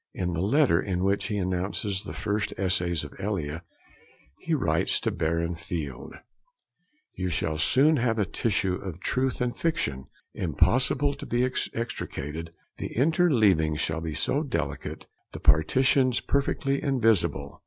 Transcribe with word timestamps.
In 0.15 0.33
the 0.33 0.41
letter 0.41 0.81
in 0.81 1.03
which 1.03 1.25
he 1.27 1.37
announces 1.37 2.01
the 2.01 2.11
first 2.13 2.55
essays 2.57 3.03
of 3.03 3.13
Elia, 3.19 3.61
he 4.39 4.55
writes 4.55 4.99
to 5.01 5.11
Barron 5.11 5.53
Field: 5.53 6.15
'You 7.13 7.29
shall 7.29 7.59
soon 7.59 7.97
have 7.97 8.17
a 8.17 8.25
tissue 8.25 8.73
of 8.73 8.99
truth 8.99 9.41
and 9.41 9.55
fiction, 9.55 10.07
impossible 10.33 11.13
to 11.13 11.25
be 11.27 11.43
extricated, 11.45 12.51
the 12.77 12.95
interleavings 12.97 13.79
shall 13.79 14.01
be 14.01 14.15
so 14.15 14.41
delicate, 14.41 15.05
the 15.33 15.39
partitions 15.39 16.19
perfectly 16.19 16.81
invisible.' 16.81 17.59